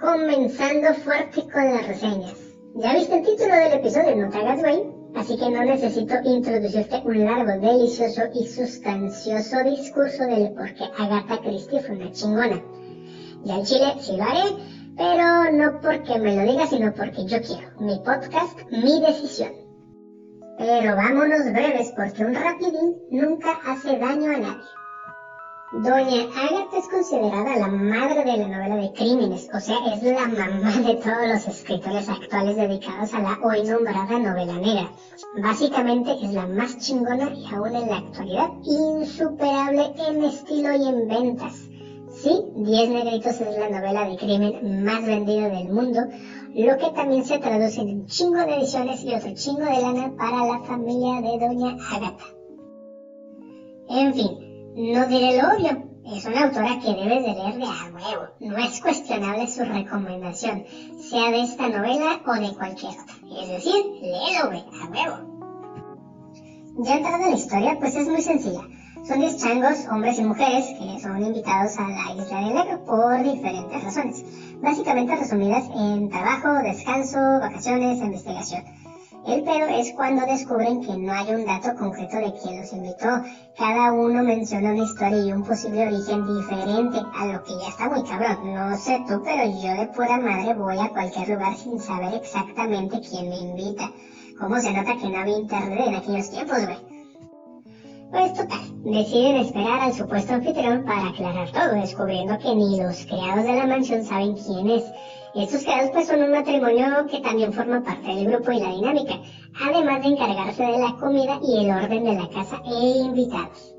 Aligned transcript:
Comenzando 0.00 0.94
fuerte 0.94 1.42
con 1.52 1.64
las 1.72 1.86
reseñas. 1.86 2.36
Ya 2.76 2.94
viste 2.94 3.16
el 3.16 3.24
título 3.24 3.54
del 3.54 3.72
episodio, 3.72 4.14
no 4.14 4.30
te 4.30 4.38
hagas 4.38 4.60
güey, 4.60 4.82
así 5.16 5.36
que 5.36 5.50
no 5.50 5.64
necesito 5.64 6.14
introducirte 6.22 7.02
un 7.04 7.24
largo, 7.24 7.60
delicioso 7.60 8.22
y 8.32 8.46
sustancioso 8.46 9.62
discurso 9.64 10.24
del 10.24 10.52
por 10.52 10.72
qué 10.74 10.84
Agatha 10.96 11.40
Christie 11.42 11.80
fue 11.80 11.96
una 11.96 12.12
chingona. 12.12 12.62
Ya 13.44 13.56
el 13.56 13.64
chile 13.64 13.94
sí 14.00 14.16
lo 14.16 14.22
haré, 14.22 14.54
pero 14.96 15.50
no 15.52 15.80
porque 15.80 16.18
me 16.18 16.36
lo 16.36 16.42
diga, 16.42 16.66
sino 16.66 16.92
porque 16.92 17.24
yo 17.24 17.40
quiero. 17.40 17.68
Mi 17.80 17.96
podcast, 17.98 18.58
mi 18.70 19.00
decisión. 19.00 19.52
Pero 20.58 20.96
vámonos 20.96 21.52
breves 21.52 21.92
porque 21.96 22.24
un 22.24 22.34
rapidín 22.34 22.96
nunca 23.10 23.58
hace 23.66 23.96
daño 23.98 24.30
a 24.30 24.38
nadie. 24.38 24.64
Doña 25.70 26.22
Agatha 26.34 26.78
es 26.78 26.88
considerada 26.88 27.58
la 27.58 27.66
madre 27.68 28.24
de 28.24 28.38
la 28.38 28.48
novela 28.48 28.76
de 28.76 28.90
crímenes, 28.94 29.50
o 29.52 29.60
sea, 29.60 29.76
es 29.92 30.02
la 30.02 30.26
mamá 30.26 30.70
de 30.78 30.94
todos 30.94 31.28
los 31.28 31.46
escritores 31.46 32.08
actuales 32.08 32.56
dedicados 32.56 33.12
a 33.12 33.20
la 33.20 33.38
hoy 33.44 33.68
nombrada 33.68 34.18
novela 34.18 34.54
negra. 34.54 34.90
Básicamente 35.42 36.12
es 36.22 36.32
la 36.32 36.46
más 36.46 36.78
chingona 36.78 37.34
y 37.34 37.44
aún 37.54 37.76
en 37.76 37.86
la 37.86 37.96
actualidad 37.98 38.48
insuperable 38.64 39.92
en 40.08 40.22
estilo 40.22 40.72
y 40.72 40.86
en 40.86 41.06
ventas. 41.06 41.68
Sí, 42.12 42.40
Diez 42.56 42.88
Negritos 42.88 43.38
es 43.38 43.58
la 43.58 43.68
novela 43.68 44.08
de 44.08 44.16
crimen 44.16 44.84
más 44.84 45.04
vendida 45.04 45.50
del 45.50 45.68
mundo, 45.68 46.00
lo 46.54 46.76
que 46.78 46.90
también 46.92 47.26
se 47.26 47.36
traduce 47.36 47.82
en 47.82 47.88
un 47.88 48.06
chingo 48.06 48.38
de 48.38 48.54
ediciones 48.54 49.04
y 49.04 49.14
otro 49.14 49.34
chingo 49.34 49.66
de 49.66 49.82
lana 49.82 50.14
para 50.16 50.46
la 50.46 50.60
familia 50.60 51.20
de 51.20 51.38
Doña 51.38 51.76
Agatha. 51.92 52.24
En 53.90 54.14
fin, 54.14 54.47
no 54.74 55.06
diré 55.06 55.40
lo 55.40 55.48
obvio, 55.48 55.88
es 56.04 56.24
una 56.24 56.44
autora 56.44 56.78
que 56.78 56.94
debes 56.94 57.22
de 57.22 57.34
leer 57.34 57.56
de 57.56 57.64
a 57.64 57.90
huevo. 57.92 58.28
No 58.40 58.56
es 58.56 58.80
cuestionable 58.80 59.46
su 59.46 59.64
recomendación, 59.64 60.64
sea 61.00 61.30
de 61.30 61.42
esta 61.42 61.68
novela 61.68 62.20
o 62.26 62.32
de 62.32 62.54
cualquier 62.54 62.92
otra. 62.92 63.14
Es 63.40 63.48
decir, 63.48 63.84
léelo, 64.00 64.46
güey, 64.46 64.64
a 64.80 64.86
huevo. 64.90 65.38
Ya 66.78 66.96
entrando 66.96 67.24
en 67.24 67.30
la 67.32 67.36
historia, 67.36 67.76
pues 67.78 67.94
es 67.96 68.06
muy 68.08 68.22
sencilla. 68.22 68.62
Son 69.04 69.20
10 69.20 69.36
changos, 69.36 69.86
hombres 69.90 70.18
y 70.18 70.22
mujeres, 70.22 70.66
que 70.78 71.00
son 71.00 71.22
invitados 71.22 71.78
a 71.78 71.88
la 71.88 72.22
isla 72.22 72.40
del 72.40 72.54
negro 72.54 72.84
por 72.84 73.22
diferentes 73.22 73.82
razones. 73.82 74.24
Básicamente 74.62 75.16
resumidas 75.16 75.64
en 75.74 76.08
trabajo, 76.08 76.48
descanso, 76.62 77.18
vacaciones, 77.40 78.00
investigación. 78.00 78.64
El 79.28 79.42
pedo 79.42 79.66
es 79.68 79.92
cuando 79.92 80.24
descubren 80.24 80.80
que 80.80 80.96
no 80.96 81.12
hay 81.12 81.30
un 81.34 81.44
dato 81.44 81.74
concreto 81.74 82.16
de 82.16 82.32
quién 82.32 82.60
los 82.62 82.72
invitó. 82.72 83.20
Cada 83.58 83.92
uno 83.92 84.22
menciona 84.22 84.72
una 84.72 84.84
historia 84.84 85.18
y 85.18 85.32
un 85.32 85.44
posible 85.44 85.86
origen 85.86 86.26
diferente, 86.26 86.98
a 87.14 87.26
lo 87.26 87.44
que 87.44 87.52
ya 87.60 87.68
está 87.68 87.90
muy 87.90 88.02
cabrón. 88.04 88.54
No 88.54 88.74
sé 88.78 88.98
tú, 89.06 89.20
pero 89.22 89.44
yo 89.44 89.80
de 89.80 89.86
pura 89.88 90.18
madre 90.18 90.54
voy 90.54 90.78
a 90.78 90.88
cualquier 90.88 91.28
lugar 91.28 91.54
sin 91.56 91.78
saber 91.78 92.14
exactamente 92.14 93.02
quién 93.02 93.28
me 93.28 93.36
invita. 93.36 93.92
¿Cómo 94.40 94.58
se 94.60 94.72
nota 94.72 94.96
que 94.96 95.10
no 95.10 95.18
había 95.18 95.36
internet 95.36 95.84
en 95.88 95.94
aquellos 95.96 96.30
tiempos, 96.30 96.64
güey? 96.64 96.78
Pues 98.10 98.32
total, 98.32 98.82
deciden 98.82 99.36
esperar 99.36 99.80
al 99.80 99.92
supuesto 99.92 100.32
anfitrión 100.32 100.86
para 100.86 101.08
aclarar 101.08 101.50
todo, 101.52 101.74
descubriendo 101.74 102.38
que 102.38 102.54
ni 102.54 102.80
los 102.80 103.04
criados 103.04 103.44
de 103.44 103.56
la 103.56 103.66
mansión 103.66 104.02
saben 104.02 104.34
quién 104.36 104.70
es. 104.70 104.84
Estos 105.34 105.62
creados 105.62 105.90
pues 105.92 106.06
son 106.06 106.22
un 106.22 106.30
matrimonio 106.30 107.06
que 107.10 107.20
también 107.20 107.52
forma 107.52 107.82
parte 107.82 108.08
del 108.08 108.30
grupo 108.30 108.50
y 108.50 108.60
la 108.60 108.70
dinámica, 108.70 109.14
además 109.62 110.00
de 110.00 110.08
encargarse 110.08 110.62
de 110.62 110.78
la 110.78 110.96
comida 110.98 111.38
y 111.42 111.64
el 111.64 111.70
orden 111.70 112.04
de 112.04 112.14
la 112.14 112.28
casa 112.30 112.60
e 112.64 112.98
invitados. 113.04 113.74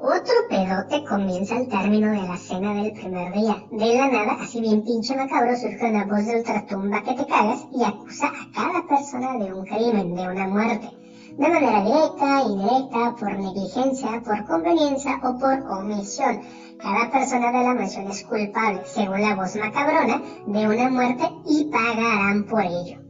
Otro 0.00 0.34
pedote 0.48 1.04
comienza 1.04 1.56
al 1.56 1.68
término 1.68 2.10
de 2.10 2.26
la 2.26 2.36
cena 2.36 2.72
del 2.72 2.92
primer 2.92 3.32
día. 3.32 3.62
De 3.72 3.94
la 3.94 4.08
nada, 4.08 4.36
así 4.40 4.60
bien 4.60 4.82
pinche 4.84 5.14
macabro, 5.14 5.54
surge 5.56 5.90
una 5.90 6.04
voz 6.04 6.24
de 6.24 6.36
ultratumba 6.36 7.02
que 7.02 7.14
te 7.14 7.26
cagas 7.26 7.66
y 7.72 7.82
acusa 7.82 8.28
a 8.28 8.52
cada 8.54 8.86
persona 8.86 9.36
de 9.44 9.52
un 9.52 9.64
crimen, 9.64 10.14
de 10.14 10.28
una 10.28 10.46
muerte. 10.46 10.88
De 11.36 11.48
manera 11.48 11.82
directa, 11.82 12.42
indirecta, 12.42 13.14
por 13.18 13.38
negligencia, 13.38 14.22
por 14.24 14.46
conveniencia 14.46 15.20
o 15.22 15.38
por 15.38 15.60
omisión 15.70 16.40
cada 16.80 17.10
persona 17.10 17.50
de 17.50 17.64
la 17.64 17.74
mansión 17.74 18.06
es 18.06 18.22
culpable, 18.22 18.82
según 18.84 19.20
la 19.20 19.34
voz 19.34 19.56
macabrona, 19.56 20.22
de 20.46 20.68
una 20.68 20.88
muerte 20.88 21.24
y 21.46 21.64
pagarán 21.70 22.44
por 22.44 22.62
ello. 22.62 23.00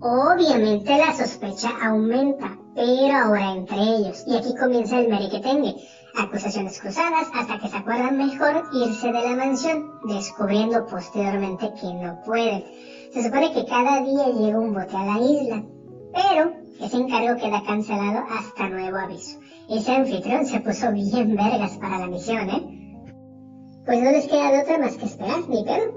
Obviamente 0.00 0.96
la 0.96 1.12
sospecha 1.12 1.70
aumenta, 1.82 2.56
pero 2.74 3.14
ahora 3.16 3.52
entre 3.52 3.76
ellos, 3.76 4.24
y 4.26 4.36
aquí 4.36 4.54
comienza 4.58 4.98
el 4.98 5.08
merequetengue, 5.08 5.74
acusaciones 6.16 6.80
cruzadas 6.80 7.28
hasta 7.34 7.58
que 7.58 7.68
se 7.68 7.76
acuerdan 7.76 8.16
mejor 8.16 8.62
irse 8.72 9.06
de 9.06 9.22
la 9.22 9.34
mansión, 9.34 9.84
descubriendo 10.06 10.86
posteriormente 10.86 11.70
que 11.80 11.92
no 11.94 12.20
pueden. 12.24 12.64
Se 13.12 13.24
supone 13.24 13.52
que 13.52 13.64
cada 13.66 14.02
día 14.02 14.28
llega 14.28 14.58
un 14.58 14.72
bote 14.72 14.96
a 14.96 15.04
la 15.04 15.18
isla, 15.18 15.62
pero 16.12 16.52
ese 16.80 16.96
encargo 16.96 17.40
queda 17.40 17.62
cancelado 17.66 18.24
hasta 18.30 18.68
nuevo 18.68 18.98
aviso. 18.98 19.38
Ese 19.68 19.92
anfitrión 19.92 20.46
se 20.46 20.60
puso 20.60 20.90
bien 20.92 21.36
vergas 21.36 21.76
para 21.76 21.98
la 21.98 22.06
misión, 22.06 22.48
¿eh? 22.48 23.04
Pues 23.84 24.00
no 24.00 24.10
les 24.10 24.26
queda 24.26 24.50
de 24.50 24.60
otra 24.60 24.78
más 24.78 24.96
que 24.96 25.04
esperar, 25.04 25.46
ni 25.46 25.62
pedo. 25.62 25.92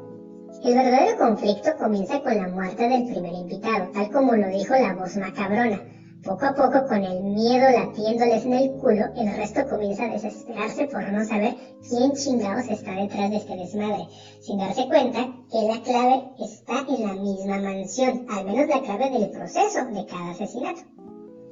El 0.66 0.76
verdadero 0.76 1.18
conflicto 1.18 1.70
comienza 1.80 2.22
con 2.22 2.36
la 2.36 2.50
muerte 2.50 2.90
del 2.90 3.06
primer 3.06 3.34
invitado, 3.34 3.90
tal 3.94 4.12
como 4.12 4.36
lo 4.36 4.48
dijo 4.50 4.74
la 4.74 4.94
voz 4.94 5.16
macabrona. 5.16 5.82
Poco 6.22 6.46
a 6.46 6.54
poco, 6.54 6.86
con 6.86 7.02
el 7.02 7.24
miedo 7.24 7.66
latiéndoles 7.72 8.46
en 8.46 8.54
el 8.54 8.72
culo, 8.74 9.06
el 9.16 9.36
resto 9.38 9.66
comienza 9.70 10.04
a 10.04 10.10
desesperarse 10.10 10.88
por 10.88 11.10
no 11.10 11.24
saber 11.24 11.56
quién 11.88 12.12
chingados 12.12 12.68
está 12.68 12.92
detrás 12.92 13.30
de 13.30 13.38
este 13.38 13.56
desmadre, 13.56 14.06
sin 14.42 14.58
darse 14.58 14.86
cuenta 14.88 15.34
que 15.50 15.62
la 15.68 15.82
clave 15.82 16.24
está 16.40 16.86
en 16.94 17.08
la 17.08 17.14
misma 17.14 17.58
mansión, 17.58 18.26
al 18.30 18.46
menos 18.46 18.68
la 18.68 18.82
clave 18.82 19.18
del 19.18 19.32
proceso 19.32 19.86
de 19.86 20.06
cada 20.06 20.32
asesinato. 20.32 20.82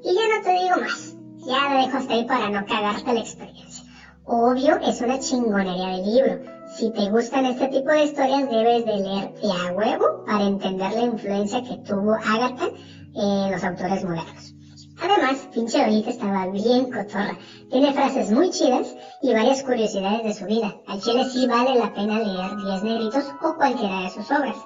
Y 0.03 0.13
ya 0.13 0.37
no 0.37 0.43
te 0.43 0.51
digo 0.51 0.75
más. 0.81 1.18
Ya 1.45 1.69
lo 1.69 1.81
dejo 1.81 1.97
hasta 1.97 2.13
ahí 2.13 2.25
para 2.25 2.49
no 2.49 2.65
cagarte 2.65 3.13
la 3.13 3.19
experiencia. 3.19 3.83
Obvio, 4.25 4.77
es 4.77 5.01
una 5.01 5.17
chingonería 5.17 5.87
de 5.87 6.01
libro. 6.01 6.39
Si 6.75 6.91
te 6.91 7.09
gustan 7.09 7.45
este 7.45 7.67
tipo 7.67 7.89
de 7.89 8.03
historias, 8.03 8.49
debes 8.49 8.85
de 8.85 8.97
leer 8.97 9.33
de 9.33 9.51
a 9.51 9.73
huevo 9.73 10.23
para 10.25 10.45
entender 10.45 10.91
la 10.91 11.01
influencia 11.01 11.61
que 11.61 11.77
tuvo 11.77 12.13
Agatha 12.13 12.67
en 13.15 13.51
los 13.51 13.63
autores 13.63 14.03
modernos. 14.03 14.53
Además, 15.01 15.47
pinche 15.53 15.81
Olita 15.81 16.09
estaba 16.09 16.45
bien 16.47 16.91
cotorra. 16.91 17.37
Tiene 17.71 17.93
frases 17.93 18.29
muy 18.31 18.49
chidas 18.49 18.93
y 19.21 19.33
varias 19.33 19.63
curiosidades 19.63 20.23
de 20.23 20.33
su 20.33 20.45
vida. 20.45 20.75
Al 20.87 21.01
chile 21.01 21.23
sí 21.23 21.47
vale 21.47 21.75
la 21.75 21.91
pena 21.93 22.19
leer 22.19 22.55
Diez 22.57 22.83
Negritos 22.83 23.23
o 23.41 23.55
cualquiera 23.55 24.03
de 24.03 24.09
sus 24.09 24.29
obras. 24.29 24.57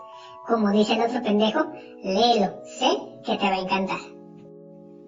Como 0.47 0.71
dice 0.71 0.93
el 0.93 1.01
otro 1.01 1.21
pendejo, 1.21 1.71
léelo, 2.03 2.51
sé 2.65 2.97
que 3.23 3.37
te 3.37 3.49
va 3.49 3.55
a 3.55 3.59
encantar. 3.59 3.99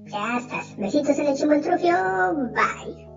Ya 0.05 0.37
estás. 0.37 0.75
Besitos 0.77 1.19
en 1.19 1.27
el 1.27 1.35
chimoltrufio. 1.35 1.93
Bye. 2.53 3.16